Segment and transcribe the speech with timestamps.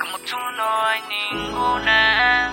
[0.00, 1.00] Como tú no hay
[1.32, 2.52] ninguna.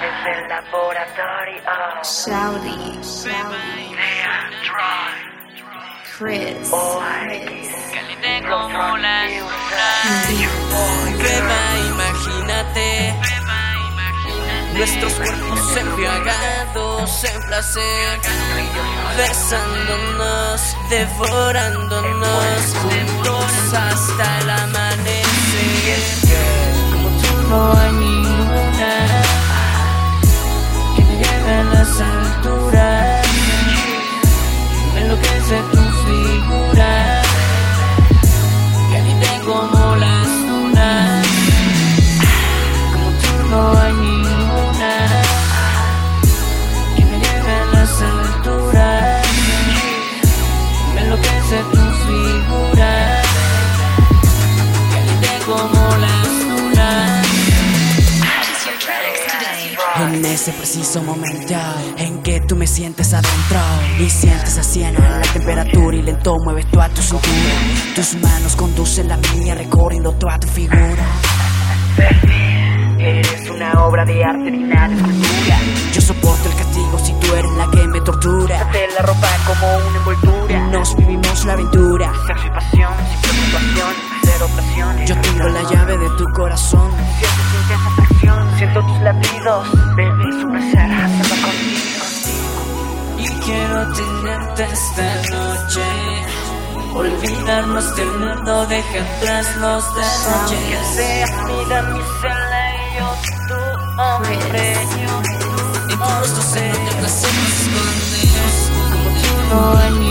[0.00, 1.62] Desde el laboratorio.
[2.02, 2.98] Shouty,
[6.18, 6.70] Chris,
[7.92, 8.94] Caliente como.
[11.18, 13.14] Beba, imagínate
[14.74, 18.20] Nuestros cuerpos embriagados en placer
[19.16, 22.74] Besándonos, devorándonos
[31.96, 32.63] lleve
[59.96, 61.54] En ese preciso momento
[61.98, 63.60] en que tú me sientes adentro
[63.98, 67.24] y sientes así en la temperatura y lento mueves toda tu cintura.
[67.94, 71.06] Tus manos conducen la mía recorriendo toda tu figura.
[72.98, 75.58] Eres una obra de arte digna de escultura.
[75.92, 78.70] Yo soporto el castigo si tú eres la que me tortura.
[78.72, 80.68] Te la ropa como una envoltura.
[80.68, 81.83] Nos vivimos la aventura.
[89.44, 89.96] Tus latidos.
[89.96, 92.04] Bebé, su placer, hacerlo contigo.
[93.18, 95.82] Y quiero tenerte esta noche
[96.94, 103.08] Olvidarnos del mundo, deja atrás los derroches Seas mi damisela y yo
[103.48, 104.72] tu hombre.
[104.72, 110.03] En tu rostro se note placer escondes Como tú no hay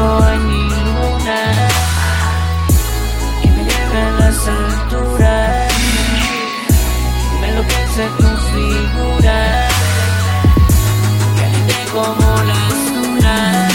[0.00, 1.38] no hay ninguna
[3.42, 5.72] Que me lleve a las alturas
[7.40, 9.68] Me enloquece tu figura
[11.38, 13.72] Caliente como las lunas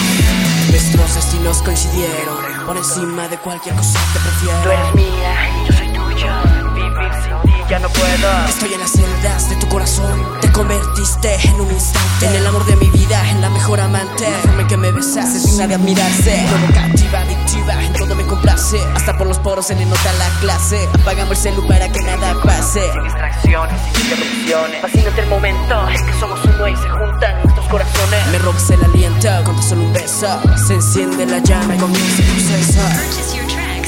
[0.70, 2.66] Nuestros destinos coincidieron.
[2.66, 4.60] Por encima de cualquier cosa te prefiero.
[4.64, 5.34] Tú eres mía
[5.64, 6.65] y yo soy tuyo.
[7.06, 8.46] Vivir sin ti ya no puedo.
[8.48, 10.26] Estoy en las celdas de tu corazón.
[10.42, 12.28] Te convertiste en un instante.
[12.28, 14.30] En el amor de mi vida, en la mejor amante.
[14.30, 16.46] La forma en que me besas es digna de admirarse.
[16.50, 18.80] Provocativa, adictiva, en todo me complace.
[18.96, 20.88] Hasta por los poros se le nota la clase.
[20.94, 22.92] Apagamos el celu para que nada pase.
[22.92, 24.82] Sin distracciones, sin interrupciones.
[24.82, 28.28] Fascinante el momento en que somos uno y se juntan nuestros corazones.
[28.32, 30.40] Me robas el aliento con solo un beso.
[30.68, 32.82] Se enciende la llama y comienza el proceso.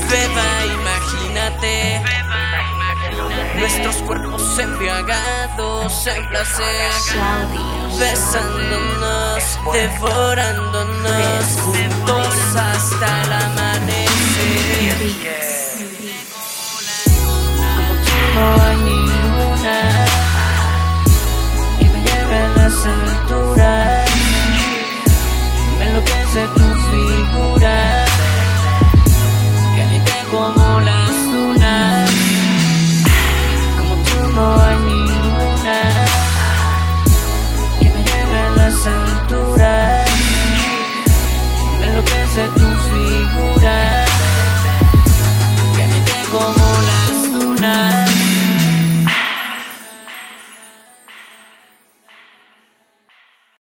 [0.09, 2.26] Beba, imagínate
[3.57, 6.91] Nuestros cuerpos embriagados en placer
[7.99, 12.16] Besándonos, devorándonos Juntos
[47.67, 48.26] night.